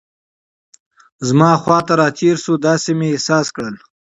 زما 1.27 1.51
لور 1.63 1.81
ته 1.87 1.93
را 1.99 2.07
تېر 2.17 2.35
شو، 2.43 2.53
داسې 2.67 2.91
مې 2.99 3.07
احساس 3.13 3.47
کړل. 3.55 3.75